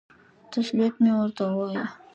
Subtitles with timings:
[0.51, 1.83] تسلیت مې ورته ووایه.